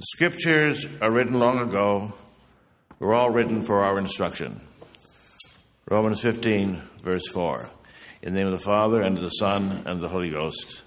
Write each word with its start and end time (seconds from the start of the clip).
The 0.00 0.06
scriptures 0.06 0.88
are 1.02 1.10
written 1.10 1.38
long 1.38 1.58
ago, 1.58 2.14
were 3.00 3.12
all 3.12 3.28
written 3.28 3.60
for 3.60 3.84
our 3.84 3.98
instruction. 3.98 4.62
Romans 5.90 6.22
15, 6.22 6.80
verse 7.02 7.28
4. 7.28 7.68
In 8.22 8.32
the 8.32 8.38
name 8.38 8.46
of 8.46 8.58
the 8.58 8.64
Father, 8.64 9.02
and 9.02 9.18
of 9.18 9.22
the 9.22 9.28
Son, 9.28 9.70
and 9.84 9.88
of 9.88 10.00
the 10.00 10.08
Holy 10.08 10.30
Ghost. 10.30 10.84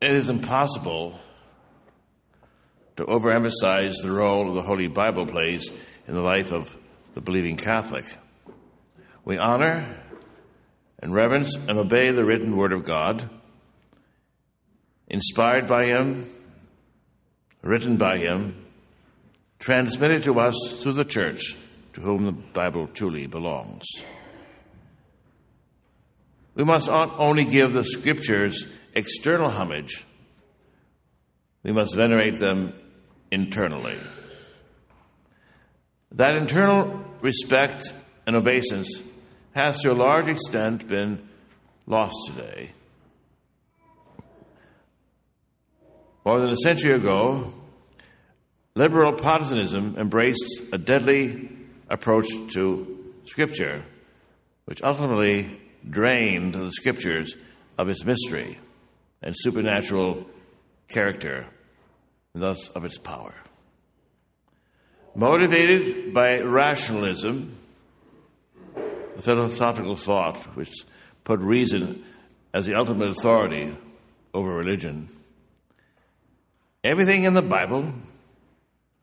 It 0.00 0.14
is 0.14 0.30
impossible 0.30 1.20
to 2.96 3.04
overemphasize 3.04 3.96
the 4.00 4.10
role 4.10 4.54
the 4.54 4.62
Holy 4.62 4.88
Bible 4.88 5.26
plays 5.26 5.70
in 6.08 6.14
the 6.14 6.22
life 6.22 6.50
of 6.50 6.74
the 7.12 7.20
believing 7.20 7.58
Catholic. 7.58 8.06
We 9.26 9.38
honor 9.38 9.84
and 11.00 11.12
reverence 11.12 11.56
and 11.56 11.76
obey 11.78 12.12
the 12.12 12.24
written 12.24 12.56
Word 12.56 12.72
of 12.72 12.84
God, 12.84 13.28
inspired 15.08 15.66
by 15.66 15.86
Him, 15.86 16.30
written 17.60 17.96
by 17.96 18.18
Him, 18.18 18.54
transmitted 19.58 20.22
to 20.22 20.38
us 20.38 20.54
through 20.80 20.92
the 20.92 21.04
Church 21.04 21.56
to 21.94 22.02
whom 22.02 22.24
the 22.24 22.30
Bible 22.30 22.86
truly 22.86 23.26
belongs. 23.26 23.84
We 26.54 26.62
must 26.62 26.86
not 26.86 27.18
only 27.18 27.46
give 27.46 27.72
the 27.72 27.82
Scriptures 27.82 28.64
external 28.94 29.50
homage, 29.50 30.04
we 31.64 31.72
must 31.72 31.96
venerate 31.96 32.38
them 32.38 32.74
internally. 33.32 33.98
That 36.12 36.36
internal 36.36 37.04
respect 37.20 37.92
and 38.24 38.36
obeisance 38.36 39.02
has 39.56 39.80
to 39.80 39.90
a 39.90 39.94
large 39.94 40.28
extent 40.28 40.86
been 40.86 41.18
lost 41.86 42.14
today. 42.26 42.72
More 46.26 46.40
than 46.40 46.50
a 46.50 46.56
century 46.56 46.92
ago, 46.92 47.54
liberal 48.74 49.14
Protestantism 49.14 49.96
embraced 49.96 50.60
a 50.74 50.76
deadly 50.76 51.48
approach 51.88 52.26
to 52.52 53.14
Scripture, 53.24 53.82
which 54.66 54.82
ultimately 54.82 55.58
drained 55.88 56.52
the 56.52 56.70
Scriptures 56.70 57.34
of 57.78 57.88
its 57.88 58.04
mystery 58.04 58.58
and 59.22 59.34
supernatural 59.34 60.26
character, 60.86 61.46
and 62.34 62.42
thus 62.42 62.68
of 62.68 62.84
its 62.84 62.98
power. 62.98 63.34
Motivated 65.14 66.12
by 66.12 66.42
rationalism, 66.42 67.56
the 69.16 69.22
philosophical 69.22 69.96
thought 69.96 70.36
which 70.56 70.72
put 71.24 71.40
reason 71.40 72.04
as 72.52 72.66
the 72.66 72.74
ultimate 72.74 73.08
authority 73.08 73.76
over 74.32 74.54
religion, 74.54 75.08
everything 76.84 77.24
in 77.24 77.34
the 77.34 77.42
Bible 77.42 77.92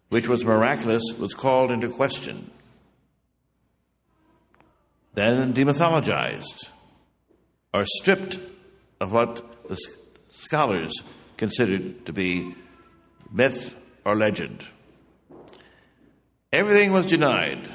which 0.10 0.28
was 0.28 0.46
miraculous 0.46 1.04
was 1.18 1.34
called 1.34 1.72
into 1.72 1.90
question, 1.90 2.52
then 5.16 5.54
demythologized, 5.54 6.70
or 7.74 7.84
stripped 7.86 8.38
of 9.00 9.12
what 9.12 9.68
the 9.68 9.78
scholars 10.30 10.94
considered 11.38 12.06
to 12.06 12.14
be 12.14 12.56
myth 13.32 13.76
or 14.06 14.16
legend. 14.16 14.64
Everything 16.52 16.92
was 16.92 17.08
denied, 17.08 17.68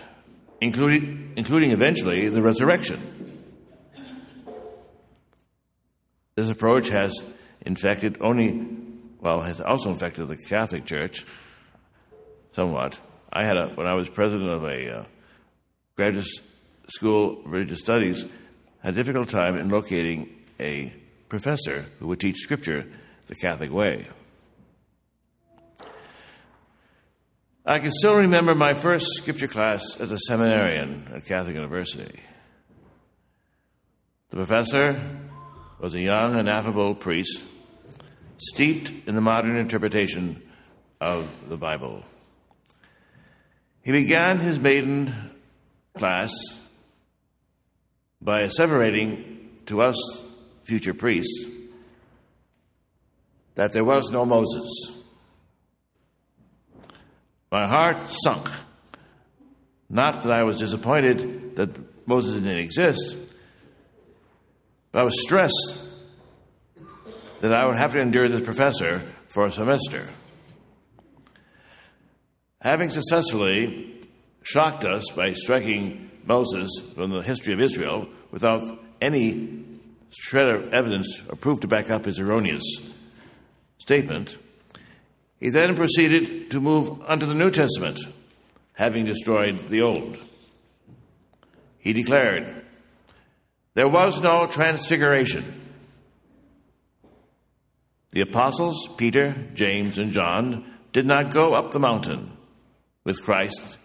including, 0.61 1.33
including 1.37 1.73
eventually 1.73 2.29
the 2.29 2.43
resurrection. 2.43 3.01
This 6.35 6.51
approach 6.51 6.89
has 6.89 7.21
infected 7.63 8.19
only, 8.21 8.67
well, 9.21 9.41
has 9.41 9.61
also 9.61 9.91
infected 9.91 10.29
the 10.29 10.37
Catholic 10.37 10.87
Church 10.87 11.25
somewhat. 12.53 13.01
I 13.33 13.45
had 13.45 13.57
a, 13.57 13.69
when 13.71 13.87
I 13.87 13.95
was 13.95 14.09
president 14.09 14.49
of 14.51 14.65
a 14.65 15.01
uh, 15.01 15.05
graduate 15.97 16.27
school 16.89 17.41
of 17.41 17.53
religious 17.53 17.81
studies, 17.81 18.25
had 18.83 18.95
a 18.95 18.97
difficult 18.97 19.29
time 19.29 19.57
in 19.57 19.69
locating 19.69 20.31
a 20.61 20.95
professor 21.29 21.87
who 21.99 22.07
would 22.07 22.21
teach 22.21 22.37
Scripture 22.37 22.87
the 23.27 23.35
Catholic 23.35 23.73
way. 23.73 24.07
I 27.69 27.81
can 27.81 27.91
still 27.91 28.17
remember 28.17 28.55
my 28.55 28.73
first 28.73 29.09
scripture 29.17 29.47
class 29.47 30.01
as 30.01 30.11
a 30.11 30.17
seminarian 30.17 31.07
at 31.15 31.27
Catholic 31.27 31.55
University. 31.55 32.19
The 34.31 34.37
professor 34.37 34.99
was 35.79 35.95
a 35.95 36.01
young 36.01 36.39
and 36.39 36.49
affable 36.49 36.95
priest, 36.95 37.43
steeped 38.39 39.07
in 39.07 39.15
the 39.15 39.21
modern 39.21 39.55
interpretation 39.57 40.43
of 40.99 41.29
the 41.51 41.59
Bible. 41.59 42.05
He 43.83 43.93
began 43.93 44.39
his 44.39 44.59
maiden 44.59 45.33
class 45.95 46.33
by 48.23 48.41
asseverating 48.41 49.51
to 49.67 49.83
us 49.83 50.23
future 50.65 50.95
priests 50.95 51.45
that 53.57 53.75
there 53.75 53.85
was 53.85 54.11
no 54.11 54.25
Moses. 54.25 54.98
My 57.51 57.67
heart 57.67 58.11
sunk. 58.11 58.49
Not 59.89 60.23
that 60.23 60.33
I 60.33 60.43
was 60.43 60.59
disappointed 60.59 61.57
that 61.57 61.71
Moses 62.07 62.35
didn't 62.35 62.59
exist, 62.59 63.17
but 64.93 65.01
I 65.01 65.03
was 65.03 65.23
stressed 65.23 65.85
that 67.41 67.53
I 67.53 67.67
would 67.67 67.77
have 67.77 67.93
to 67.93 68.01
endure 68.01 68.29
this 68.29 68.43
professor 68.43 69.03
for 69.29 69.47
a 69.47 69.51
semester. 69.51 70.09
Having 72.61 72.91
successfully 72.91 74.01
shocked 74.43 74.85
us 74.85 75.11
by 75.11 75.33
striking 75.35 76.11
Moses 76.27 76.69
from 76.95 77.11
the 77.11 77.23
history 77.23 77.55
of 77.55 77.61
Israel 77.61 78.09
without 78.31 78.63
any 79.01 79.65
shred 80.11 80.49
of 80.49 80.73
evidence 80.75 81.23
or 81.29 81.37
proof 81.37 81.61
to 81.61 81.69
back 81.69 81.91
up 81.91 82.05
his 82.05 82.19
erroneous 82.19 82.65
statement, 83.79 84.37
he 85.41 85.51
then 85.51 85.77
proceeded 85.77 86.51
to 86.51 86.61
move 86.61 87.01
unto 87.07 87.27
the 87.27 87.35
New 87.35 87.51
Testament, 87.51 88.01
having 88.75 89.05
destroyed 89.05 89.69
the 89.69 89.83
Old. 89.83 90.19
He 91.79 91.93
declared, 91.93 92.65
There 93.75 93.89
was 93.89 94.21
no 94.21 94.47
transfiguration. 94.47 95.45
The 98.11 98.23
apostles, 98.23 98.89
Peter, 98.97 99.35
James, 99.55 99.99
and 99.99 100.13
John, 100.13 100.65
did 100.93 101.07
not 101.07 101.33
go 101.33 101.55
up 101.55 101.71
the 101.71 101.79
mountain 101.79 102.33
with 103.05 103.23
Christ 103.23 103.79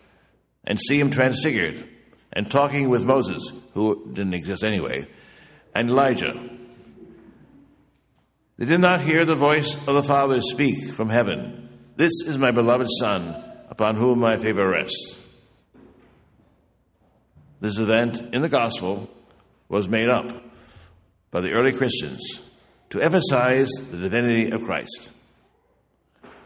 and 0.63 0.80
see 0.80 1.00
him 1.00 1.12
transfigured 1.12 1.88
and 2.31 2.50
talking 2.50 2.90
with 2.90 3.03
Moses, 3.03 3.52
who 3.74 4.08
didn't 4.08 4.34
exist 4.34 4.63
anyway, 4.63 5.08
and 5.75 5.90
Elijah. 5.90 6.40
They 8.58 8.66
did 8.66 8.81
not 8.81 9.02
hear 9.02 9.25
the 9.25 9.36
voice 9.36 9.75
of 9.88 9.96
the 9.96 10.03
Father 10.03 10.40
speak 10.40 10.94
from 10.94 11.09
heaven. 11.09 11.69
This 11.96 12.12
is 12.28 12.38
my 12.38 12.52
beloved 12.52 12.88
Son, 13.00 13.36
upon 13.69 13.96
whom 13.96 14.19
my 14.19 14.38
favor 14.38 14.69
rests. 14.69 15.18
This 17.62 17.80
event 17.80 18.22
in 18.34 18.42
the 18.42 18.50
gospel 18.50 19.09
was 19.69 19.88
made 19.88 20.09
up 20.09 20.31
by 21.31 21.42
the 21.42 21.52
early 21.52 21.72
Christians 21.72 22.42
to 22.92 23.02
emphasize 23.02 23.69
the 23.90 23.97
divinity 23.97 24.52
of 24.52 24.62
Christ. 24.62 25.09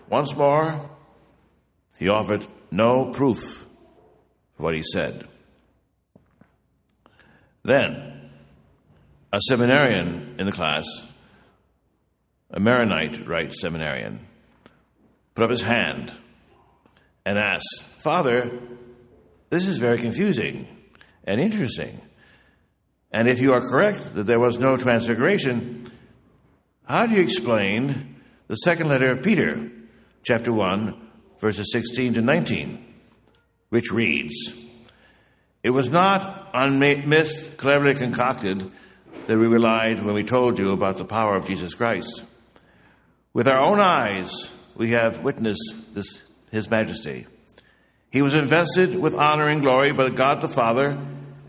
Once 0.10 0.34
more, 0.34 0.90
he 1.98 2.08
offered 2.08 2.46
no 2.72 3.12
proof 3.12 3.64
of 3.64 4.64
what 4.64 4.76
he 4.76 4.84
said. 4.84 5.28
Then, 7.64 8.30
a 9.34 9.42
seminarian 9.42 10.36
in 10.40 10.46
the 10.46 10.54
class 10.54 10.86
a 12.52 12.60
Maronite 12.60 13.28
rite 13.28 13.54
seminarian, 13.54 14.26
put 15.36 15.44
up 15.44 15.50
his 15.50 15.62
hand 15.62 16.14
and 17.26 17.38
asked, 17.38 17.84
Father, 18.00 18.60
this 19.50 19.68
is 19.68 19.80
very 19.80 19.98
confusing 19.98 20.68
and 21.26 21.42
interesting. 21.42 22.02
And 23.12 23.28
if 23.28 23.40
you 23.40 23.54
are 23.54 23.62
correct 23.62 24.16
that 24.16 24.26
there 24.26 24.40
was 24.40 24.58
no 24.58 24.78
transfiguration, 24.78 25.92
how 26.86 27.06
do 27.06 27.16
you 27.16 27.22
explain 27.22 28.16
the 28.48 28.56
second 28.56 28.88
letter 28.88 29.12
of 29.12 29.24
Peter, 29.24 29.70
chapter 30.24 30.54
1, 30.54 31.10
verses 31.40 31.72
16 31.72 32.16
to 32.16 32.22
19, 32.22 32.86
which 33.70 33.92
reads, 33.92 34.54
It 35.64 35.72
was 35.72 35.90
not 35.90 36.50
on 36.54 36.80
myth 36.80 37.56
cleverly 37.58 37.96
concocted 37.96 38.72
that 39.28 39.38
we 39.38 39.48
relied 39.48 40.04
when 40.04 40.16
we 40.16 40.24
told 40.24 40.58
you 40.58 40.72
about 40.72 40.98
the 40.98 41.06
power 41.06 41.36
of 41.36 41.46
Jesus 41.46 41.74
Christ. 41.74 42.24
With 43.34 43.48
our 43.48 43.60
own 43.60 43.80
eyes, 43.80 44.52
we 44.76 44.92
have 44.92 45.20
witnessed 45.20 45.94
this, 45.94 46.22
His 46.52 46.70
Majesty. 46.70 47.28
He 48.10 48.22
was 48.22 48.34
invested 48.34 48.98
with 48.98 49.14
honor 49.14 49.48
and 49.48 49.62
glory 49.62 49.92
by 49.92 50.10
God 50.10 50.42
the 50.42 50.50
Father 50.50 50.98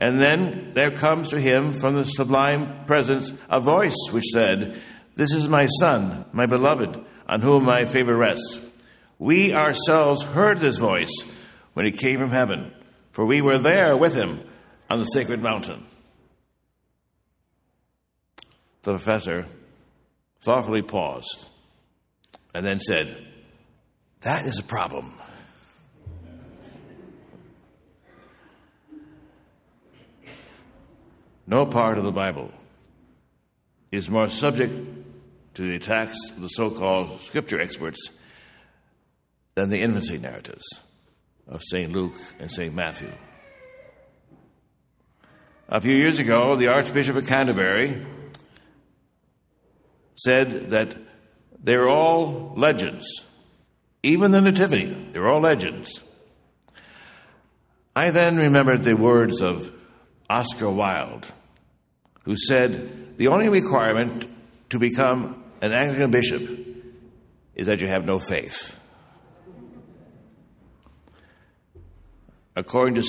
And 0.00 0.20
then 0.20 0.72
there 0.74 0.92
comes 0.92 1.30
to 1.30 1.40
him 1.40 1.72
from 1.72 1.96
the 1.96 2.04
sublime 2.04 2.84
presence 2.86 3.32
a 3.50 3.60
voice 3.60 3.96
which 4.10 4.24
said, 4.32 4.80
This 5.16 5.32
is 5.32 5.48
my 5.48 5.66
Son, 5.80 6.24
my 6.32 6.46
beloved, 6.46 7.04
on 7.28 7.40
whom 7.40 7.64
my 7.64 7.84
favor 7.84 8.16
rests. 8.16 8.60
We 9.18 9.52
ourselves 9.52 10.22
heard 10.22 10.60
this 10.60 10.78
voice 10.78 11.12
when 11.74 11.84
he 11.84 11.92
came 11.92 12.20
from 12.20 12.30
heaven, 12.30 12.72
for 13.10 13.26
we 13.26 13.42
were 13.42 13.58
there 13.58 13.96
with 13.96 14.14
him 14.14 14.40
on 14.88 15.00
the 15.00 15.04
sacred 15.04 15.42
mountain. 15.42 15.84
The 18.82 18.92
professor 18.92 19.46
thoughtfully 20.40 20.82
paused 20.82 21.47
and 22.54 22.64
then 22.64 22.80
said, 22.80 23.16
That 24.20 24.46
is 24.46 24.58
a 24.58 24.62
problem. 24.62 25.14
No 31.46 31.64
part 31.64 31.96
of 31.96 32.04
the 32.04 32.12
Bible 32.12 32.52
is 33.90 34.10
more 34.10 34.28
subject 34.28 34.74
to 35.54 35.62
the 35.62 35.76
attacks 35.76 36.18
of 36.30 36.42
the 36.42 36.48
so 36.48 36.70
called 36.70 37.20
scripture 37.22 37.58
experts 37.60 38.10
than 39.54 39.70
the 39.70 39.80
infancy 39.80 40.18
narratives 40.18 40.66
of 41.46 41.62
St. 41.62 41.90
Luke 41.90 42.14
and 42.38 42.50
St. 42.50 42.74
Matthew. 42.74 43.10
A 45.70 45.80
few 45.80 45.94
years 45.96 46.18
ago, 46.18 46.54
the 46.54 46.68
Archbishop 46.68 47.16
of 47.16 47.26
Canterbury 47.26 48.06
said 50.16 50.70
that 50.70 50.96
they're 51.62 51.88
all 51.88 52.52
legends. 52.56 53.06
Even 54.02 54.30
the 54.30 54.40
Nativity, 54.40 55.10
they're 55.12 55.26
all 55.26 55.40
legends. 55.40 56.02
I 57.96 58.10
then 58.10 58.36
remembered 58.36 58.84
the 58.84 58.94
words 58.94 59.40
of 59.40 59.72
Oscar 60.30 60.70
Wilde, 60.70 61.26
who 62.22 62.36
said, 62.36 63.18
The 63.18 63.28
only 63.28 63.48
requirement 63.48 64.28
to 64.70 64.78
become 64.78 65.42
an 65.60 65.72
Anglican 65.72 66.10
bishop 66.10 66.42
is 67.54 67.66
that 67.66 67.80
you 67.80 67.88
have 67.88 68.04
no 68.04 68.18
faith. 68.18 68.78
According 72.54 72.94
to 72.96 73.02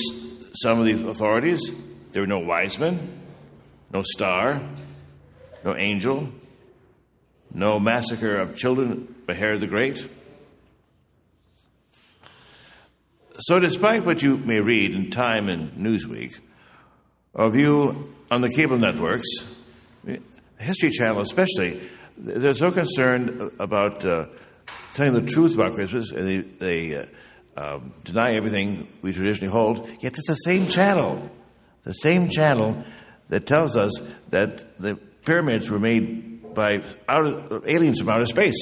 some 0.54 0.80
of 0.80 0.86
these 0.86 1.04
authorities, 1.04 1.60
there 2.10 2.22
were 2.22 2.26
no 2.26 2.40
wise 2.40 2.78
men, 2.78 3.20
no 3.92 4.02
star, 4.02 4.60
no 5.64 5.76
angel, 5.76 6.32
no 7.52 7.80
massacre 7.80 8.36
of 8.36 8.56
children 8.56 9.14
by 9.26 9.34
Herod 9.34 9.60
the 9.60 9.66
Great. 9.66 10.06
So, 13.38 13.58
despite 13.58 14.04
what 14.04 14.22
you 14.22 14.36
may 14.36 14.60
read 14.60 14.94
in 14.94 15.10
Time 15.10 15.48
and 15.48 15.72
Newsweek, 15.72 16.38
or 17.32 17.50
view 17.50 18.12
on 18.30 18.42
the 18.42 18.50
cable 18.50 18.76
networks, 18.76 19.28
History 20.58 20.90
Channel 20.90 21.22
especially, 21.22 21.80
they're 22.18 22.54
so 22.54 22.70
concerned 22.70 23.52
about 23.58 24.04
uh, 24.04 24.26
telling 24.94 25.14
the 25.14 25.22
truth 25.22 25.54
about 25.54 25.74
Christmas, 25.74 26.12
and 26.12 26.28
they, 26.28 26.38
they 26.38 26.96
uh, 26.96 27.06
um, 27.56 27.94
deny 28.04 28.34
everything 28.34 28.88
we 29.00 29.12
traditionally 29.12 29.50
hold. 29.50 29.88
Yet 30.00 30.16
it's 30.18 30.26
the 30.26 30.34
same 30.34 30.68
channel, 30.68 31.30
the 31.84 31.94
same 31.94 32.28
channel 32.28 32.84
that 33.30 33.46
tells 33.46 33.76
us 33.76 33.92
that 34.28 34.78
the 34.78 34.96
pyramids 35.24 35.70
were 35.70 35.78
made 35.78 36.29
by 36.54 36.82
aliens 37.66 38.00
from 38.00 38.08
outer 38.08 38.26
space. 38.26 38.56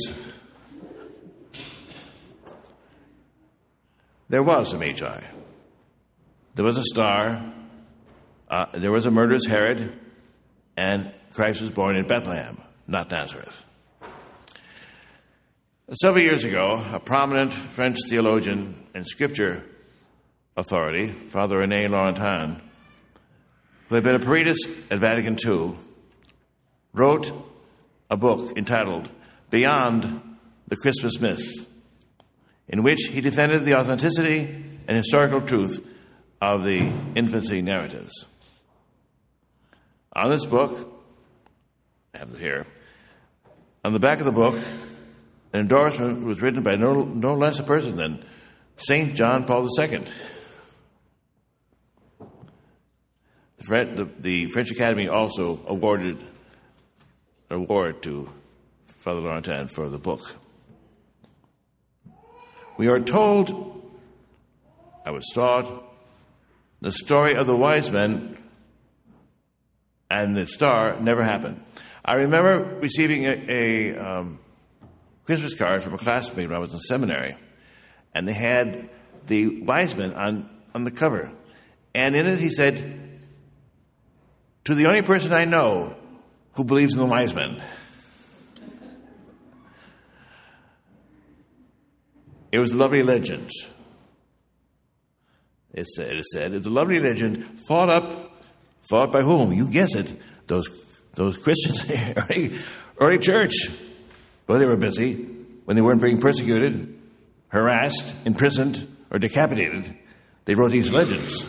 There 4.28 4.42
was 4.42 4.72
a 4.72 4.78
Magi. 4.78 5.22
There 6.54 6.64
was 6.64 6.76
a 6.76 6.82
star. 6.82 7.40
Uh, 8.50 8.66
there 8.74 8.92
was 8.92 9.06
a 9.06 9.10
murderous 9.10 9.46
Herod, 9.46 9.92
and 10.76 11.12
Christ 11.32 11.60
was 11.60 11.70
born 11.70 11.96
in 11.96 12.06
Bethlehem, 12.06 12.60
not 12.86 13.10
Nazareth. 13.10 13.64
Several 15.92 16.22
years 16.22 16.44
ago, 16.44 16.84
a 16.92 17.00
prominent 17.00 17.54
French 17.54 17.96
theologian 18.08 18.74
and 18.94 19.06
scripture 19.06 19.64
authority, 20.56 21.06
Father 21.06 21.58
Rene 21.58 21.88
Laurentin, 21.88 22.60
who 23.88 23.94
had 23.94 24.04
been 24.04 24.14
a 24.14 24.18
peritus 24.18 24.58
at 24.90 24.98
Vatican 24.98 25.38
II, 25.42 25.76
wrote 26.92 27.32
a 28.10 28.16
book 28.16 28.56
entitled 28.56 29.08
Beyond 29.50 30.36
the 30.66 30.76
Christmas 30.76 31.20
Myth, 31.20 31.68
in 32.68 32.82
which 32.82 33.00
he 33.10 33.20
defended 33.20 33.64
the 33.64 33.74
authenticity 33.74 34.42
and 34.86 34.96
historical 34.96 35.40
truth 35.40 35.84
of 36.40 36.64
the 36.64 36.90
infancy 37.14 37.62
narratives. 37.62 38.26
On 40.14 40.30
this 40.30 40.44
book, 40.44 40.92
I 42.14 42.18
have 42.18 42.32
it 42.32 42.38
here, 42.38 42.66
on 43.84 43.92
the 43.92 43.98
back 43.98 44.18
of 44.18 44.24
the 44.24 44.32
book, 44.32 44.56
an 45.52 45.60
endorsement 45.60 46.24
was 46.24 46.42
written 46.42 46.62
by 46.62 46.76
no, 46.76 47.04
no 47.04 47.34
less 47.34 47.58
a 47.58 47.62
person 47.62 47.96
than 47.96 48.24
St. 48.76 49.14
John 49.14 49.44
Paul 49.44 49.66
II. 49.78 50.04
The, 53.66 54.08
the 54.18 54.46
French 54.48 54.70
Academy 54.70 55.08
also 55.08 55.60
awarded 55.66 56.24
award 57.50 58.02
to 58.02 58.28
Father 58.98 59.20
Laurentin 59.20 59.68
for 59.68 59.88
the 59.88 59.98
book. 59.98 60.36
We 62.76 62.88
are 62.88 63.00
told, 63.00 63.82
I 65.04 65.10
was 65.10 65.24
taught, 65.34 65.84
the 66.80 66.92
story 66.92 67.34
of 67.34 67.46
the 67.46 67.56
wise 67.56 67.90
men 67.90 68.36
and 70.10 70.36
the 70.36 70.46
star 70.46 71.00
never 71.00 71.22
happened. 71.22 71.62
I 72.04 72.14
remember 72.14 72.78
receiving 72.80 73.24
a, 73.24 73.44
a 73.48 73.98
um, 73.98 74.38
Christmas 75.24 75.54
card 75.54 75.82
from 75.82 75.94
a 75.94 75.98
classmate 75.98 76.48
when 76.48 76.56
I 76.56 76.60
was 76.60 76.72
in 76.72 76.80
seminary, 76.80 77.36
and 78.14 78.28
they 78.28 78.32
had 78.32 78.88
the 79.26 79.62
wise 79.62 79.94
men 79.94 80.14
on, 80.14 80.48
on 80.74 80.84
the 80.84 80.90
cover. 80.90 81.32
And 81.94 82.14
in 82.14 82.26
it, 82.26 82.40
he 82.40 82.50
said, 82.50 83.20
To 84.64 84.74
the 84.74 84.86
only 84.86 85.02
person 85.02 85.32
I 85.32 85.44
know 85.44 85.96
who 86.58 86.64
believes 86.64 86.92
in 86.92 86.98
the 86.98 87.06
wise 87.06 87.32
men. 87.32 87.62
It 92.50 92.58
was 92.58 92.72
a 92.72 92.76
lovely 92.76 93.04
legend. 93.04 93.48
It 95.72 95.86
said, 95.86 96.16
it 96.16 96.24
said, 96.24 96.54
it's 96.54 96.66
a 96.66 96.70
lovely 96.70 96.98
legend 96.98 97.60
thought 97.60 97.88
up, 97.88 98.42
thought 98.90 99.12
by 99.12 99.22
whom? 99.22 99.52
You 99.52 99.70
guess 99.70 99.94
it. 99.94 100.12
Those, 100.48 100.68
those 101.14 101.38
Christians, 101.38 101.88
early, 102.16 102.58
early 102.98 103.18
church. 103.18 103.54
Well, 104.48 104.58
they 104.58 104.66
were 104.66 104.76
busy 104.76 105.14
when 105.64 105.76
they 105.76 105.82
weren't 105.82 106.02
being 106.02 106.18
persecuted, 106.18 106.98
harassed, 107.50 108.12
imprisoned, 108.24 108.96
or 109.12 109.20
decapitated. 109.20 109.96
They 110.44 110.56
wrote 110.56 110.72
these 110.72 110.92
legends. 110.92 111.46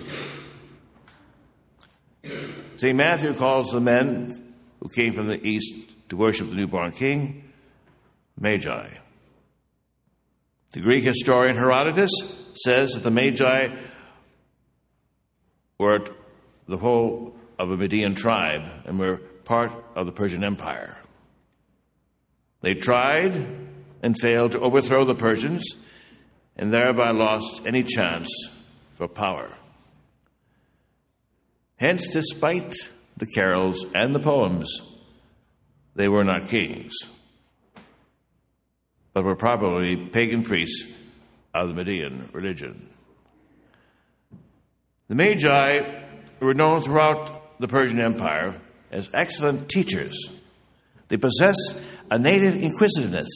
St. 2.76 2.96
Matthew 2.96 3.34
calls 3.34 3.72
the 3.72 3.82
men 3.82 4.49
who 4.80 4.90
came 4.90 5.14
from 5.14 5.28
the 5.28 5.46
east 5.46 5.74
to 6.10 6.18
worship 6.18 6.50
the 6.50 6.56
newborn 6.56 6.92
king 6.92 7.52
Magi. 8.40 8.90
The 10.72 10.82
Greek 10.82 11.04
historian 11.04 11.58
Herodotus 11.58 12.12
says 12.64 12.94
that 12.94 13.04
the 13.04 13.12
Magi 13.12 13.76
were 15.78 16.06
the 16.68 16.78
whole 16.78 17.36
of 17.58 17.72
a 17.72 17.78
Median 17.78 18.16
tribe 18.16 18.64
and 18.86 19.00
were 19.00 19.18
part 19.44 19.72
of 19.96 20.06
the 20.06 20.12
Persian 20.12 20.44
Empire. 20.44 20.98
They 22.62 22.76
tried 22.76 23.48
and 24.02 24.16
failed 24.20 24.52
to 24.52 24.60
overthrow 24.60 25.06
the 25.06 25.16
Persians 25.16 25.64
and 26.56 26.72
thereby 26.72 27.12
lost 27.12 27.62
any 27.66 27.84
chance 27.84 28.30
for 28.96 29.08
power. 29.08 29.56
Hence, 31.78 32.10
despite 32.10 32.76
the 33.20 33.28
carols 33.28 33.86
and 33.94 34.16
the 34.16 34.20
poems, 34.20 34.82
they 35.96 36.08
were 36.08 36.24
not 36.24 36.48
kings, 36.48 36.94
but 39.14 39.24
were 39.24 39.36
probably 39.36 39.96
pagan 39.96 40.44
priests 40.44 40.88
of 41.54 41.70
the 41.70 41.74
Median 41.74 42.30
religion. 42.34 42.90
The 45.10 45.16
Magi 45.16 46.04
were 46.40 46.54
known 46.54 46.82
throughout 46.82 47.60
the 47.60 47.68
Persian 47.68 48.00
Empire 48.00 48.56
as 48.92 49.10
excellent 49.14 49.68
teachers. 49.70 50.16
They 51.10 51.18
possess 51.18 51.56
a 52.10 52.18
native 52.18 52.56
inquisitiveness. 52.56 53.28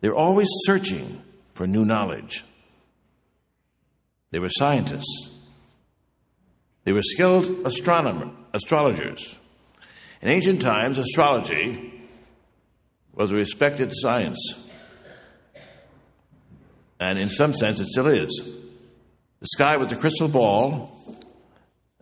They're 0.00 0.14
always 0.14 0.48
searching 0.66 1.22
for 1.54 1.66
new 1.66 1.84
knowledge. 1.84 2.44
They 4.30 4.38
were 4.38 4.50
scientists. 4.50 5.40
They 6.84 6.92
were 6.92 7.02
skilled 7.02 7.66
astronomer, 7.66 8.30
astrologers. 8.52 9.38
In 10.20 10.28
ancient 10.28 10.62
times, 10.62 10.98
astrology 10.98 11.92
was 13.14 13.30
a 13.30 13.34
respected 13.34 13.92
science. 13.94 14.38
And 17.00 17.18
in 17.18 17.30
some 17.30 17.52
sense, 17.52 17.80
it 17.80 17.86
still 17.86 18.06
is. 18.06 18.30
The 19.40 19.48
sky 19.48 19.76
with 19.76 19.88
the 19.88 19.96
crystal 19.96 20.28
ball 20.28 20.96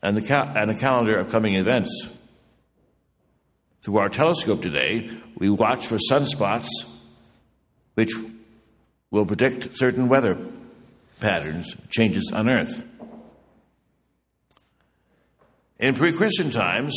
and, 0.02 0.16
the 0.16 0.35
and 0.57 0.71
a 0.71 0.75
calendar 0.75 1.19
of 1.19 1.30
coming 1.30 1.54
events. 1.54 2.09
Through 3.83 3.97
our 3.97 4.11
telescope 4.11 4.61
today, 4.61 5.11
we 5.37 5.49
watch 5.49 5.87
for 5.87 5.97
sunspots, 6.11 6.69
which 7.95 8.12
will 9.11 9.25
predict 9.25 9.76
certain 9.76 10.09
weather 10.09 10.37
patterns, 11.21 11.75
changes 11.88 12.30
on 12.33 12.49
Earth. 12.49 12.85
In 15.80 15.94
pre 15.94 16.12
Christian 16.12 16.50
times, 16.50 16.94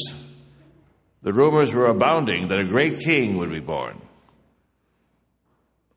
the 1.22 1.32
rumors 1.32 1.74
were 1.74 1.86
abounding 1.86 2.50
that 2.50 2.60
a 2.60 2.66
great 2.66 3.00
king 3.00 3.38
would 3.38 3.50
be 3.50 3.62
born. 3.62 4.02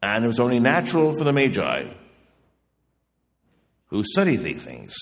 And 0.01 0.23
it 0.23 0.29
was 0.29 0.39
only 0.39 0.61
natural 0.61 1.13
for 1.13 1.25
the 1.25 1.33
Magi, 1.33 1.89
who 3.89 4.05
study 4.05 4.37
these 4.37 4.63
things, 4.63 4.95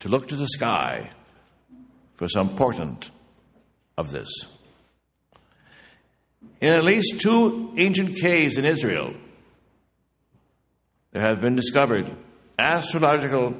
to 0.00 0.10
look 0.10 0.28
to 0.28 0.36
the 0.36 0.46
sky 0.46 1.10
for 2.16 2.28
some 2.28 2.50
portent 2.50 3.10
of 3.96 4.10
this. 4.10 4.30
In 6.60 6.74
at 6.74 6.84
least 6.84 7.18
two 7.22 7.72
ancient 7.78 8.18
caves 8.20 8.58
in 8.58 8.66
Israel, 8.66 9.14
there 11.12 11.22
have 11.22 11.40
been 11.40 11.56
discovered 11.56 12.14
astrological 12.58 13.56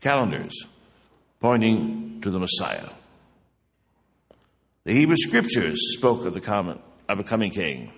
calendars 0.00 0.66
pointing 1.40 2.20
to 2.22 2.30
the 2.30 2.40
Messiah. 2.40 2.88
The 4.84 4.94
Hebrew 4.94 5.16
scriptures 5.16 5.78
spoke 5.96 6.24
of 6.24 6.34
the 6.34 6.40
common, 6.40 6.78
of 7.08 7.18
a 7.18 7.24
coming 7.24 7.50
king, 7.50 7.92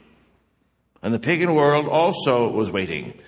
and 1.02 1.12
the 1.12 1.18
pagan 1.18 1.54
world 1.54 1.86
also 1.86 2.50
was 2.50 2.70
waiting. 2.70 3.18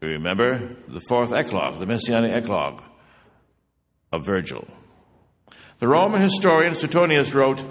Remember 0.00 0.76
the 0.88 1.00
fourth 1.08 1.32
eclogue, 1.32 1.78
the 1.78 1.86
messianic 1.86 2.32
eclogue 2.32 2.82
of 4.10 4.24
Virgil. 4.24 4.66
The 5.78 5.88
Roman 5.88 6.20
historian 6.20 6.74
Suetonius 6.74 7.34
wrote, 7.34 7.64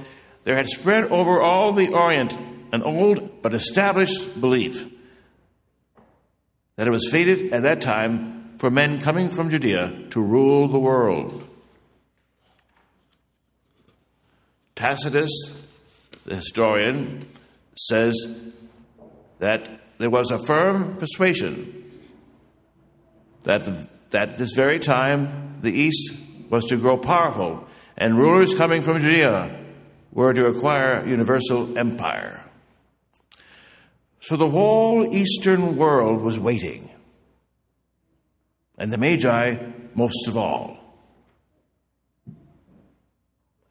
There 0.43 0.55
had 0.55 0.67
spread 0.67 1.05
over 1.05 1.41
all 1.41 1.73
the 1.73 1.93
Orient 1.93 2.37
an 2.73 2.83
old 2.83 3.41
but 3.41 3.53
established 3.53 4.39
belief 4.39 4.89
that 6.75 6.87
it 6.87 6.91
was 6.91 7.09
fated 7.09 7.53
at 7.53 7.63
that 7.63 7.81
time 7.81 8.40
for 8.57 8.69
men 8.69 8.99
coming 8.99 9.29
from 9.29 9.49
Judea 9.49 10.07
to 10.11 10.21
rule 10.21 10.67
the 10.67 10.79
world. 10.79 11.47
Tacitus, 14.75 15.31
the 16.25 16.35
historian, 16.35 17.23
says 17.75 18.15
that 19.39 19.69
there 19.97 20.09
was 20.09 20.31
a 20.31 20.43
firm 20.43 20.97
persuasion 20.97 22.01
that, 23.43 23.65
the, 23.65 23.87
that 24.11 24.37
this 24.37 24.53
very 24.53 24.79
time 24.79 25.59
the 25.61 25.71
East 25.71 26.13
was 26.49 26.65
to 26.65 26.77
grow 26.77 26.97
powerful 26.97 27.67
and 27.97 28.17
rulers 28.17 28.53
coming 28.53 28.81
from 28.81 28.99
Judea 28.99 29.59
were 30.11 30.33
to 30.33 30.47
acquire 30.47 31.05
universal 31.05 31.77
empire. 31.77 32.43
So 34.19 34.35
the 34.35 34.49
whole 34.49 35.15
Eastern 35.15 35.77
world 35.77 36.21
was 36.21 36.39
waiting, 36.39 36.90
and 38.81 38.91
the 38.91 38.97
Magi 38.97 39.57
most 39.93 40.27
of 40.27 40.35
all. 40.35 40.75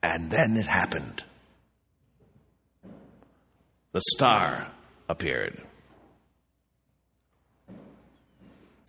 And 0.05 0.31
then 0.31 0.57
it 0.57 0.67
happened. 0.67 1.25
The 3.91 4.01
star 4.13 4.69
appeared. 5.09 5.61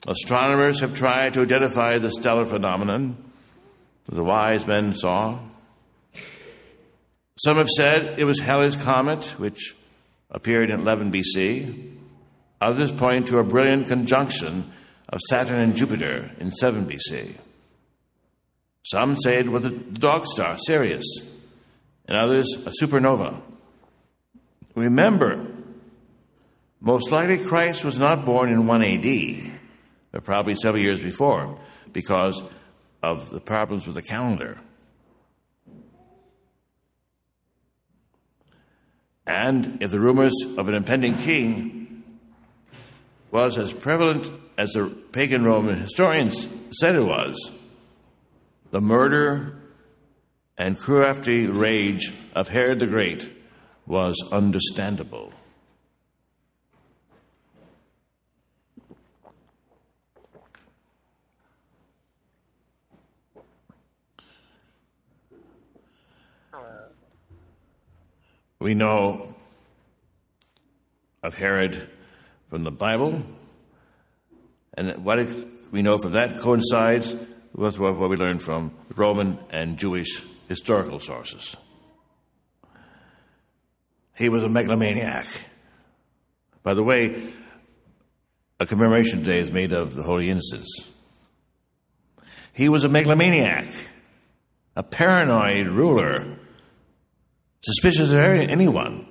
Astronomers 0.08 0.82
have 0.82 0.94
tried 0.94 1.34
to 1.34 1.42
identify 1.42 1.98
the 1.98 2.12
stellar 2.12 2.46
phenomenon 2.46 3.18
that 4.06 4.14
the 4.14 4.24
wise 4.24 4.68
men 4.68 4.94
saw. 4.94 5.40
Some 7.38 7.58
have 7.58 7.70
said 7.70 8.20
it 8.20 8.26
was 8.26 8.40
Halley's 8.40 8.76
Comet, 8.76 9.26
which 9.40 9.76
appeared 10.30 10.70
in 10.70 10.82
11 10.82 11.12
BC. 11.12 11.96
Others 12.62 12.92
point 12.92 13.28
to 13.30 13.40
a 13.40 13.44
brilliant 13.44 13.88
conjunction 13.88 14.72
of 15.12 15.20
Saturn 15.30 15.60
and 15.60 15.76
Jupiter 15.76 16.32
in 16.40 16.52
7 16.52 16.86
BC. 16.86 17.36
Some 18.84 19.18
say 19.18 19.40
it 19.40 19.50
was 19.50 19.64
the 19.64 19.70
dog 19.70 20.26
star, 20.26 20.58
Sirius, 20.58 21.06
and 22.08 22.18
others 22.18 22.48
a 22.66 22.72
supernova. 22.82 23.42
Remember, 24.76 25.48
most 26.80 27.12
likely 27.12 27.38
Christ 27.38 27.84
was 27.84 28.00
not 28.00 28.26
born 28.26 28.50
in 28.50 28.66
1 28.66 28.84
AD, 28.84 29.60
but 30.12 30.24
probably 30.24 30.56
several 30.56 30.82
years 30.82 31.02
before, 31.02 31.60
because 31.94 32.42
of 33.04 33.30
the 33.30 33.42
problems 33.42 33.86
with 33.86 33.96
the 33.96 34.02
calendar. 34.02 34.60
And 39.28 39.82
if 39.82 39.92
the 39.92 40.00
rumors 40.00 40.34
of 40.58 40.68
an 40.68 40.74
impending 40.74 41.18
king 41.18 42.04
was 43.30 43.58
as 43.58 43.72
prevalent 43.72 44.30
as 44.62 44.74
the 44.74 44.86
pagan 44.86 45.44
Roman 45.44 45.76
historians 45.76 46.48
said 46.80 46.94
it 46.94 47.04
was, 47.04 47.50
the 48.70 48.80
murder 48.80 49.58
and 50.56 50.78
crafty 50.78 51.48
rage 51.48 52.14
of 52.36 52.48
Herod 52.48 52.78
the 52.78 52.86
Great 52.86 53.28
was 53.88 54.16
understandable. 54.32 55.34
We 68.60 68.76
know 68.76 69.34
of 71.24 71.34
Herod 71.34 71.90
from 72.52 72.62
the 72.62 72.70
Bible, 72.70 73.24
and 74.74 75.04
what 75.04 75.20
we 75.72 75.82
know 75.82 75.98
from 75.98 76.14
that 76.14 76.40
coincides 76.40 77.16
with 77.54 77.78
what 77.78 77.98
we 78.10 78.16
learn 78.16 78.40
from 78.40 78.74
Roman 78.96 79.38
and 79.50 79.78
Jewish 79.78 80.24
historical 80.48 81.00
sources. 81.00 81.56
He 84.16 84.30
was 84.30 84.44
a 84.44 84.50
megalomaniac. 84.50 85.28
By 86.64 86.74
the 86.74 86.84
way, 86.84 87.34
a 88.60 88.66
commemoration 88.66 89.24
day 89.24 89.40
is 89.40 89.52
made 89.52 89.74
of 89.74 89.96
the 89.96 90.04
Holy 90.04 90.30
Innocents. 90.30 90.88
He 92.54 92.70
was 92.70 92.84
a 92.84 92.90
megalomaniac, 92.90 93.68
a 94.76 94.84
paranoid 94.84 95.68
ruler 95.68 96.38
suspicious 97.62 98.12
of 98.12 98.20
anyone. 98.20 99.08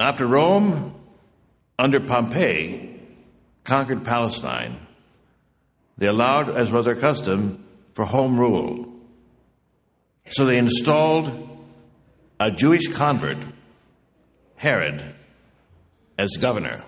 After 0.00 0.26
Rome, 0.26 0.94
under 1.78 2.00
Pompey, 2.00 2.97
conquered 3.68 4.04
Palestine, 4.04 4.80
they 5.98 6.06
allowed, 6.06 6.48
as 6.48 6.72
was 6.72 6.86
their 6.86 6.96
custom, 6.96 7.64
for 7.94 8.06
home 8.06 8.38
rule. 8.38 8.92
So 10.30 10.46
they 10.46 10.58
installed 10.58 11.30
a 12.40 12.50
Jewish 12.50 12.88
convert, 12.88 13.38
Herod, 14.56 15.14
as 16.18 16.36
governor. 16.36 16.82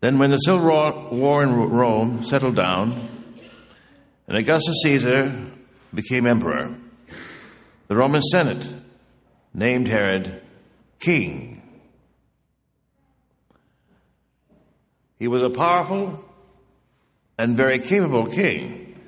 Then, 0.00 0.18
when 0.18 0.30
the 0.30 0.38
Civil 0.38 1.08
War 1.10 1.42
in 1.42 1.54
Rome 1.54 2.22
settled 2.22 2.56
down, 2.56 3.08
and 4.28 4.36
Augustus 4.36 4.76
Caesar 4.84 5.32
became 5.92 6.26
emperor. 6.26 6.74
The 7.88 7.96
Roman 7.96 8.22
Senate 8.22 8.72
named 9.52 9.88
Herod 9.88 10.40
king. 11.00 11.51
He 15.22 15.28
was 15.28 15.40
a 15.40 15.50
powerful 15.50 16.20
and 17.38 17.56
very 17.56 17.78
capable 17.78 18.26
king. 18.26 18.98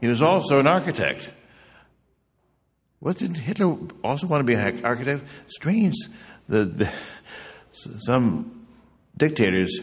He 0.00 0.06
was 0.06 0.22
also 0.22 0.60
an 0.60 0.68
architect. 0.68 1.30
What 3.00 3.18
did 3.18 3.36
Hitler 3.36 3.76
also 4.04 4.28
want 4.28 4.42
to 4.42 4.44
be 4.44 4.54
an 4.54 4.84
architect? 4.84 5.24
Strange. 5.48 5.96
The, 6.48 6.88
some 7.72 8.68
dictators 9.16 9.80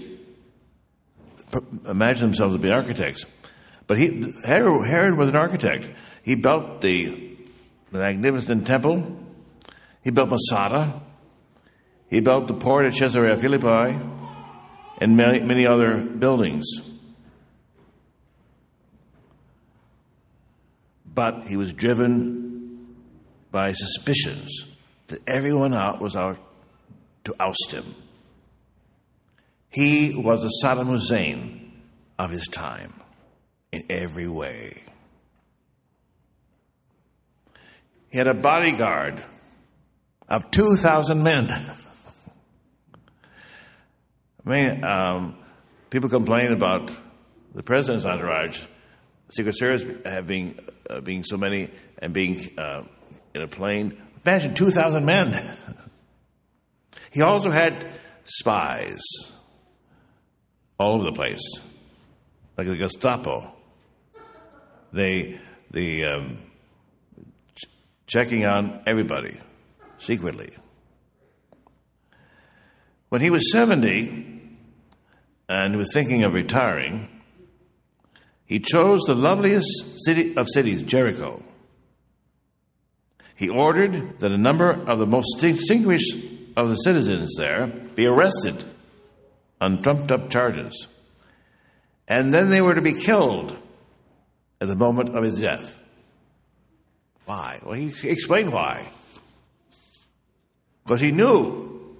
imagine 1.86 2.28
themselves 2.28 2.56
to 2.56 2.62
be 2.62 2.72
architects. 2.72 3.26
But 3.86 3.98
he, 3.98 4.34
Herod, 4.46 4.88
Herod 4.88 5.18
was 5.18 5.28
an 5.28 5.36
architect. 5.36 5.90
He 6.24 6.36
built 6.36 6.80
the, 6.80 7.36
the 7.92 8.00
magnificent 8.00 8.66
temple. 8.66 9.20
He 10.06 10.10
built 10.10 10.30
Masada. 10.30 11.02
He 12.10 12.22
built 12.22 12.48
the 12.48 12.54
port 12.54 12.86
at 12.86 12.94
Caesarea 12.94 13.36
Philippi 13.36 14.00
and 15.00 15.16
many, 15.16 15.40
many 15.40 15.66
other 15.66 15.98
buildings. 15.98 16.66
But 21.06 21.48
he 21.48 21.58
was 21.58 21.74
driven 21.74 22.96
by 23.52 23.74
suspicions 23.74 24.66
that 25.08 25.22
everyone 25.28 25.74
out 25.74 26.00
was 26.00 26.16
out 26.16 26.38
to 27.24 27.36
oust 27.40 27.72
him. 27.72 27.96
He 29.70 30.16
was 30.16 30.42
the 30.42 30.52
Saddam 30.64 30.88
Hussein 30.88 31.72
of 32.18 32.32
his 32.32 32.48
time 32.48 32.94
in 33.72 33.84
every 33.90 34.28
way. 34.28 34.84
He 38.10 38.18
had 38.18 38.28
a 38.28 38.34
bodyguard 38.34 39.24
of 40.28 40.50
2,000 40.52 41.22
men. 41.22 41.78
I 44.48 44.50
mean, 44.50 44.84
um, 44.86 45.36
people 45.90 46.10
complain 46.10 46.54
about 46.54 46.90
the 47.54 47.64
president's 47.64 48.06
entourage, 48.06 48.62
Secret 49.28 49.58
Service 49.58 49.84
having 50.06 50.58
uh, 50.90 51.02
being 51.02 51.26
so 51.26 51.36
many 51.36 51.70
and 51.98 52.14
being 52.14 52.58
uh, 52.58 52.84
in 53.36 53.42
a 53.42 53.48
plane. 53.50 54.02
Imagine 54.26 54.54
2,000 54.54 55.04
men. 55.04 55.58
he 57.12 57.22
also 57.22 57.52
had 57.52 57.92
spies 58.24 59.02
all 60.80 60.96
over 60.96 61.04
the 61.04 61.12
place, 61.12 61.44
like 62.58 62.68
the 62.68 62.78
Gestapo. 62.78 63.52
They, 64.94 65.42
the 65.72 66.06
um, 66.06 66.38
ch- 67.54 67.70
checking 68.06 68.46
on 68.46 68.82
everybody 68.88 69.42
secretly. 69.98 70.56
When 73.10 73.20
he 73.20 73.30
was 73.30 73.52
70 73.52 74.37
and 75.50 75.76
was 75.78 75.92
thinking 75.94 76.24
of 76.24 76.34
retiring, 76.34 77.08
he 78.46 78.60
chose 78.60 79.02
the 79.02 79.16
loveliest 79.16 80.00
city 80.06 80.36
of 80.36 80.48
cities, 80.50 80.84
Jericho. 80.84 81.44
He 83.36 83.50
ordered 83.50 84.20
that 84.20 84.32
a 84.32 84.38
number 84.38 84.72
of 84.72 85.00
the 85.00 85.06
most 85.06 85.40
distinguished 85.40 86.16
of 86.56 86.70
the 86.70 86.76
citizens 86.76 87.36
there 87.38 87.68
be 87.68 88.08
arrested 88.08 88.64
on 89.62 89.82
trumped 89.82 90.12
up 90.12 90.30
charges. 90.30 90.88
And 92.08 92.34
then 92.34 92.50
they 92.50 92.62
were 92.62 92.74
to 92.74 92.82
be 92.82 92.94
killed 92.94 93.56
at 94.60 94.68
the 94.68 94.76
moment 94.76 95.16
of 95.16 95.24
his 95.24 95.40
death. 95.40 95.78
Why? 97.26 97.60
Well, 97.64 97.74
he 97.74 97.94
explained 98.10 98.54
why. 98.54 98.90
But 100.86 101.02
he 101.02 101.12
knew, 101.12 101.98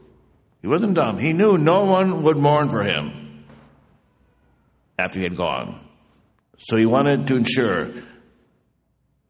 he 0.62 0.68
wasn't 0.68 0.94
dumb, 0.94 1.20
he 1.20 1.34
knew 1.34 1.58
no 1.58 1.84
one 1.84 2.24
would 2.24 2.38
mourn 2.38 2.70
for 2.70 2.84
him 2.84 3.27
after 4.98 5.20
he 5.20 5.24
had 5.24 5.36
gone. 5.36 5.80
So 6.58 6.76
he 6.76 6.86
wanted 6.86 7.28
to 7.28 7.36
ensure 7.36 7.90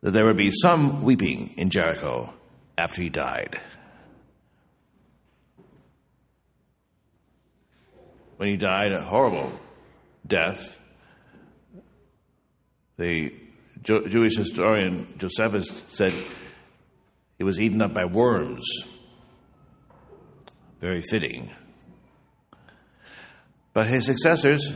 that 0.02 0.12
there 0.12 0.26
would 0.26 0.38
be 0.38 0.52
some 0.52 1.04
weeping 1.04 1.54
in 1.58 1.70
Jericho 1.70 2.34
after 2.78 3.02
he 3.02 3.10
died. 3.10 3.60
When 8.38 8.50
he 8.50 8.58
died, 8.58 8.92
a 8.92 9.02
horrible 9.02 9.52
death, 10.26 10.80
the 12.98 13.34
Jewish 13.84 14.38
historian 14.38 15.08
Josephus 15.18 15.84
said 15.88 16.14
he 17.38 17.44
was 17.44 17.60
eaten 17.60 17.82
up 17.82 17.94
by 17.94 18.06
worms. 18.06 18.64
Very 20.80 21.02
fitting. 21.02 21.52
But 23.74 23.88
his 23.88 24.06
successors 24.06 24.72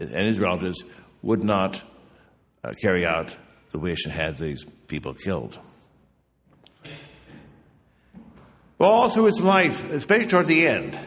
and 0.00 0.26
his 0.26 0.38
relatives 0.38 0.82
would 1.22 1.44
not 1.44 1.82
uh, 2.64 2.72
carry 2.82 3.06
out 3.06 3.36
the 3.72 3.78
wish 3.78 4.04
and 4.04 4.12
had 4.12 4.38
these 4.38 4.64
people 4.86 5.14
killed. 5.14 5.58
All 8.78 9.10
through 9.10 9.24
his 9.24 9.40
life, 9.40 9.90
especially 9.92 10.26
toward 10.26 10.46
the 10.46 10.66
end, 10.66 10.98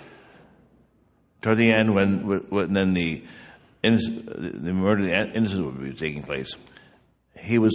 toward 1.41 1.57
the 1.57 1.71
end 1.71 1.95
when, 1.95 2.19
when 2.49 2.73
then 2.73 2.93
the, 2.93 3.23
the 3.81 4.73
murder, 4.73 5.03
the 5.03 5.35
innocents 5.35 5.59
would 5.59 5.83
be 5.83 5.93
taking 5.93 6.21
place, 6.21 6.55
he 7.35 7.57
was 7.57 7.73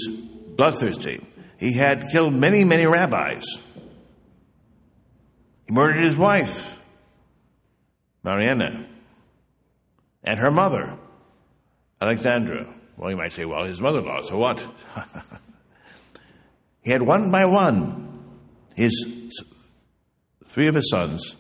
bloodthirsty. 0.57 1.27
He 1.59 1.73
had 1.73 2.07
killed 2.13 2.33
many, 2.33 2.65
many 2.65 2.87
rabbis. 2.87 3.45
He 5.67 5.75
murdered 5.75 6.05
his 6.05 6.17
wife, 6.17 6.81
Marianna, 8.23 8.87
and 10.23 10.39
her 10.39 10.51
mother, 10.51 10.97
Alexandra. 12.01 12.67
Well, 12.97 13.11
you 13.11 13.17
might 13.17 13.33
say, 13.33 13.45
well, 13.45 13.65
his 13.65 13.81
mother 13.81 14.01
in 14.01 14.07
law, 14.07 14.23
so 14.23 14.39
what? 14.39 14.67
he 16.83 16.91
had 16.91 17.03
one 17.03 17.31
by 17.31 17.45
one 17.47 18.09
his 18.75 18.93
three 20.47 20.69
of 20.69 20.75
his 20.77 20.89
sons, 20.91 21.35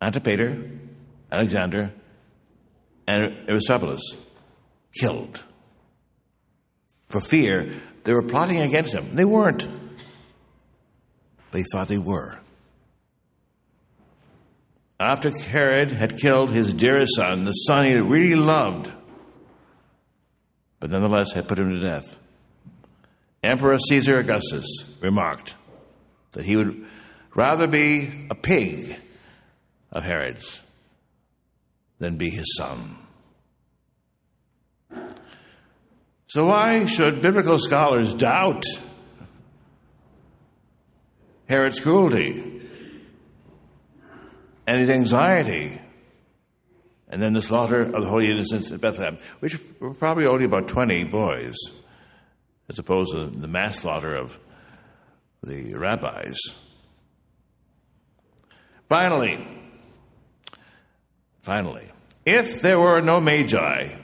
Antipater, 0.00 0.70
Alexander, 1.30 1.92
and 3.06 3.48
Aristobulus, 3.48 4.02
killed 5.00 5.42
for 7.08 7.20
fear 7.20 7.72
they 8.04 8.12
were 8.12 8.22
plotting 8.22 8.60
against 8.60 8.92
him. 8.92 9.14
They 9.14 9.24
weren't, 9.24 9.66
They 11.52 11.62
thought 11.62 11.88
they 11.88 11.98
were. 11.98 12.38
After 14.98 15.30
Herod 15.30 15.90
had 15.90 16.18
killed 16.18 16.50
his 16.50 16.72
dearest 16.72 17.16
son, 17.16 17.44
the 17.44 17.52
son 17.52 17.84
he 17.84 17.96
really 17.96 18.36
loved, 18.36 18.90
but 20.82 20.90
nonetheless 20.90 21.30
had 21.30 21.46
put 21.46 21.60
him 21.60 21.70
to 21.70 21.78
death. 21.78 22.18
Emperor 23.40 23.78
Caesar 23.78 24.18
Augustus 24.18 24.66
remarked 25.00 25.54
that 26.32 26.44
he 26.44 26.56
would 26.56 26.84
rather 27.36 27.68
be 27.68 28.26
a 28.28 28.34
pig 28.34 28.96
of 29.92 30.02
Herod's 30.02 30.60
than 32.00 32.16
be 32.16 32.30
his 32.30 32.56
son. 32.56 32.96
So, 36.26 36.46
why 36.46 36.86
should 36.86 37.22
biblical 37.22 37.60
scholars 37.60 38.12
doubt 38.12 38.64
Herod's 41.48 41.78
cruelty 41.78 42.60
and 44.66 44.80
his 44.80 44.90
anxiety 44.90 45.80
and 47.12 47.20
then 47.20 47.34
the 47.34 47.42
slaughter 47.42 47.82
of 47.82 47.92
the 48.02 48.08
holy 48.08 48.30
innocents 48.30 48.72
at 48.72 48.80
Bethlehem, 48.80 49.18
which 49.40 49.58
were 49.78 49.92
probably 49.92 50.24
only 50.24 50.46
about 50.46 50.66
20 50.66 51.04
boys, 51.04 51.54
as 52.70 52.78
opposed 52.78 53.12
to 53.12 53.26
the 53.26 53.46
mass 53.46 53.80
slaughter 53.80 54.16
of 54.16 54.38
the 55.44 55.74
rabbis. 55.74 56.38
Finally, 58.88 59.46
finally, 61.42 61.86
if 62.24 62.62
there 62.62 62.80
were 62.80 63.02
no 63.02 63.20
magi, 63.20 63.94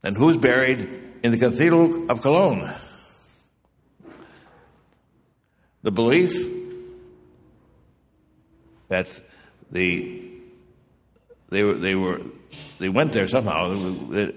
then 0.00 0.14
who's 0.14 0.38
buried 0.38 0.88
in 1.22 1.30
the 1.30 1.38
Cathedral 1.38 2.10
of 2.10 2.22
Cologne? 2.22 2.72
The 5.82 5.90
belief 5.90 6.32
that 8.88 9.08
the 9.70 10.29
they 11.50 11.62
were 11.62 11.74
they 11.74 11.94
were 11.94 12.20
they 12.78 12.88
went 12.88 13.12
there 13.12 13.28
somehow. 13.28 13.74
They, 14.08 14.32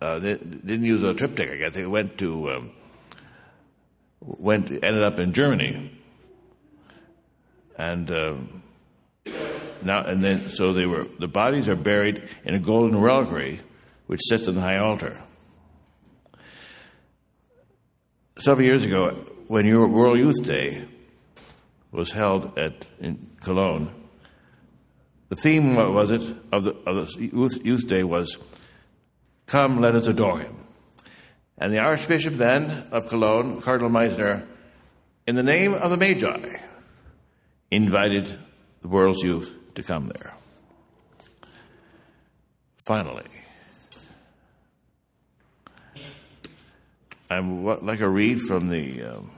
uh, 0.00 0.18
they 0.18 0.34
didn't 0.34 0.84
use 0.84 1.02
a 1.02 1.14
TripTik. 1.14 1.52
I 1.52 1.56
guess 1.56 1.74
they 1.74 1.86
went 1.86 2.18
to 2.18 2.50
um, 2.50 2.70
went 4.20 4.70
ended 4.70 5.02
up 5.02 5.18
in 5.18 5.32
Germany, 5.32 5.90
and 7.76 8.10
um, 8.10 8.62
now 9.82 10.04
and 10.04 10.22
then 10.22 10.50
so 10.50 10.72
they 10.72 10.86
were 10.86 11.06
the 11.18 11.28
bodies 11.28 11.68
are 11.68 11.76
buried 11.76 12.28
in 12.44 12.54
a 12.54 12.60
golden 12.60 13.00
reliquary 13.00 13.60
which 14.06 14.20
sits 14.28 14.48
on 14.48 14.54
the 14.54 14.60
high 14.60 14.78
altar. 14.78 15.22
Several 18.38 18.66
years 18.66 18.84
ago, 18.84 19.26
when 19.48 19.66
your 19.66 19.88
World 19.88 20.18
Youth 20.18 20.44
Day 20.44 20.84
was 21.90 22.12
held 22.12 22.56
at 22.56 22.86
in 23.00 23.30
Cologne, 23.40 23.97
the 25.28 25.36
theme, 25.36 25.74
what 25.74 25.92
was 25.92 26.10
it, 26.10 26.22
of 26.52 26.64
the, 26.64 26.74
of 26.86 27.16
the 27.16 27.30
youth, 27.32 27.64
youth 27.64 27.86
Day 27.86 28.02
was, 28.02 28.38
Come, 29.46 29.80
let 29.80 29.94
us 29.94 30.06
adore 30.06 30.40
him. 30.40 30.54
And 31.56 31.72
the 31.72 31.80
Archbishop 31.80 32.34
then 32.34 32.86
of 32.92 33.08
Cologne, 33.08 33.60
Cardinal 33.60 33.90
Meisner, 33.90 34.46
in 35.26 35.34
the 35.34 35.42
name 35.42 35.74
of 35.74 35.90
the 35.90 35.96
Magi, 35.96 36.60
invited 37.70 38.38
the 38.82 38.88
world's 38.88 39.22
youth 39.22 39.54
to 39.74 39.82
come 39.82 40.08
there. 40.08 40.34
Finally, 42.86 43.26
I 47.30 47.40
would 47.40 47.82
like 47.82 48.00
a 48.00 48.08
read 48.08 48.40
from 48.40 48.68
the, 48.68 49.02
um, 49.02 49.30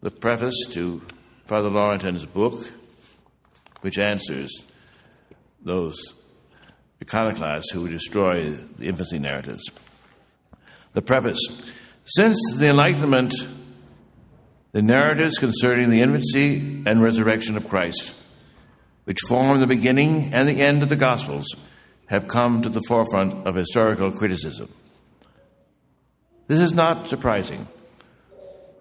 the 0.00 0.10
preface 0.10 0.66
to 0.70 1.02
Father 1.46 1.68
Laurentin's 1.68 2.24
book, 2.24 2.64
which 3.80 3.98
answers 3.98 4.62
those 5.62 6.14
iconoclasts 7.02 7.70
who 7.70 7.88
destroy 7.88 8.50
the 8.78 8.86
infancy 8.86 9.18
narratives. 9.18 9.62
The 10.92 11.02
preface 11.02 11.40
Since 12.04 12.38
the 12.56 12.68
Enlightenment, 12.68 13.34
the 14.72 14.82
narratives 14.82 15.38
concerning 15.38 15.90
the 15.90 16.02
infancy 16.02 16.82
and 16.86 17.02
resurrection 17.02 17.56
of 17.56 17.68
Christ 17.68 18.14
which 19.10 19.18
form 19.26 19.58
the 19.58 19.66
beginning 19.66 20.32
and 20.32 20.48
the 20.48 20.60
end 20.60 20.84
of 20.84 20.88
the 20.88 20.94
Gospels, 20.94 21.46
have 22.06 22.28
come 22.28 22.62
to 22.62 22.68
the 22.68 22.82
forefront 22.86 23.44
of 23.44 23.56
historical 23.56 24.12
criticism. 24.12 24.68
This 26.46 26.60
is 26.60 26.72
not 26.72 27.08
surprising, 27.08 27.66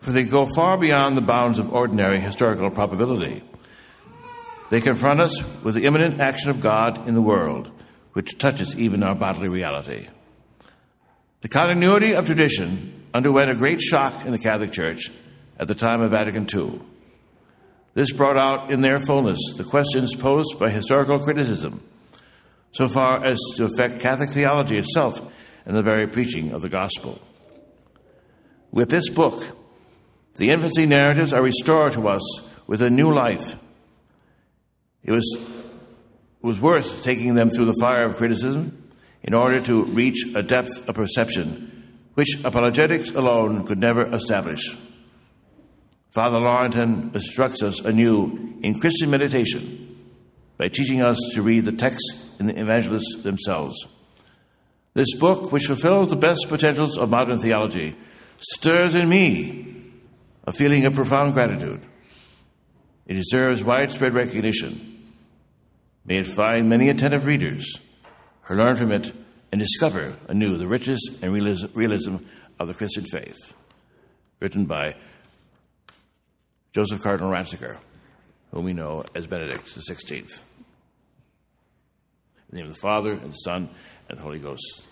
for 0.02 0.12
they 0.12 0.24
go 0.24 0.48
far 0.56 0.78
beyond 0.78 1.18
the 1.18 1.22
bounds 1.22 1.58
of 1.58 1.74
ordinary 1.74 2.20
historical 2.20 2.70
probability. 2.70 3.42
They 4.70 4.82
confront 4.82 5.20
us 5.20 5.44
with 5.64 5.76
the 5.76 5.86
imminent 5.86 6.20
action 6.20 6.50
of 6.50 6.62
God 6.62 7.08
in 7.08 7.16
the 7.16 7.22
world, 7.22 7.72
which 8.14 8.38
touches 8.38 8.78
even 8.78 9.04
our 9.04 9.16
bodily 9.16 9.48
reality. 9.48 10.08
The 11.42 11.48
continuity 11.48 12.14
of 12.14 12.26
tradition 12.26 13.08
underwent 13.14 13.50
a 13.50 13.56
great 13.56 13.82
shock 13.82 14.26
in 14.26 14.32
the 14.32 14.40
Catholic 14.40 14.72
Church 14.72 15.10
at 15.58 15.68
the 15.68 15.76
time 15.76 16.02
of 16.02 16.12
Vatican 16.12 16.48
II. 16.54 16.82
This 17.94 18.12
brought 18.12 18.38
out 18.38 18.72
in 18.72 18.82
their 18.82 19.00
fullness 19.00 19.40
the 19.58 19.64
questions 19.64 20.16
posed 20.16 20.60
by 20.60 20.70
historical 20.70 21.20
criticism, 21.20 21.82
so 22.72 22.88
far 22.88 23.24
as 23.24 23.40
to 23.56 23.66
affect 23.66 24.00
Catholic 24.00 24.30
theology 24.30 24.78
itself 24.78 25.22
and 25.66 25.76
the 25.76 25.84
very 25.84 26.08
preaching 26.08 26.52
of 26.52 26.62
the 26.62 26.70
gospel. 26.70 27.20
With 28.72 28.90
this 28.90 29.10
book, 29.10 29.44
the 30.36 30.52
infancy 30.52 30.86
narratives 30.86 31.34
are 31.34 31.42
restored 31.42 31.94
to 31.94 32.08
us 32.08 32.22
with 32.68 32.82
a 32.82 32.90
new 32.90 33.12
life. 33.12 33.56
It 35.04 35.12
was, 35.12 35.26
it 35.36 36.46
was 36.46 36.60
worth 36.60 37.04
taking 37.04 37.36
them 37.36 37.50
through 37.50 37.66
the 37.66 37.78
fire 37.80 38.04
of 38.04 38.18
criticism 38.18 38.92
in 39.22 39.34
order 39.34 39.62
to 39.62 39.86
reach 39.86 40.36
a 40.36 40.44
depth 40.44 40.88
of 40.88 40.96
perception 40.96 41.70
which 42.20 42.44
apologetics 42.44 43.12
alone 43.12 43.66
could 43.66 43.80
never 43.80 44.06
establish. 44.14 44.78
Father 46.12 46.38
Laurentin 46.38 47.12
instructs 47.14 47.64
us 47.64 47.80
anew 47.80 48.58
in 48.62 48.78
Christian 48.78 49.10
meditation 49.10 49.96
by 50.58 50.68
teaching 50.68 51.02
us 51.02 51.18
to 51.34 51.42
read 51.42 51.64
the 51.64 51.72
texts 51.72 52.30
in 52.38 52.48
the 52.48 52.60
evangelists 52.60 53.24
themselves. 53.24 53.88
This 54.96 55.16
book, 55.18 55.54
which 55.54 55.68
fulfills 55.68 56.10
the 56.10 56.18
best 56.18 56.48
potentials 56.50 56.98
of 56.98 57.10
modern 57.10 57.40
theology, 57.40 57.96
stirs 58.42 58.96
in 58.96 59.08
me 59.08 59.86
a 60.46 60.52
feeling 60.52 60.86
of 60.86 60.96
profound 60.96 61.34
gratitude. 61.34 61.86
It 63.10 63.16
deserves 63.16 63.64
widespread 63.64 64.14
recognition. 64.14 65.04
May 66.06 66.18
it 66.18 66.28
find 66.28 66.70
many 66.70 66.90
attentive 66.90 67.26
readers 67.26 67.82
who 68.44 68.54
learn 68.54 68.76
from 68.76 68.92
it 68.92 69.12
and 69.52 69.60
discover 69.60 70.16
anew 70.28 70.58
the 70.58 70.68
riches 70.68 71.18
and 71.24 71.34
realism 71.34 72.18
of 72.60 72.68
the 72.68 72.76
Christian 72.76 73.06
faith. 73.06 73.56
Written 74.40 74.66
by 74.66 74.96
Joseph 76.72 77.02
Cardinal 77.02 77.32
Ratzinger, 77.32 77.78
whom 78.52 78.66
we 78.66 78.74
know 78.74 79.04
as 79.16 79.26
Benedict 79.26 79.66
XVI. 79.66 80.20
In 80.20 80.28
the 82.52 82.58
name 82.58 82.68
of 82.68 82.76
the 82.76 82.80
Father, 82.80 83.14
and 83.14 83.32
the 83.32 83.38
Son, 83.38 83.70
and 84.08 84.20
the 84.20 84.22
Holy 84.22 84.38
Ghost. 84.38 84.86